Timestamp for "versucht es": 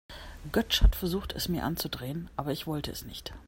0.95-1.47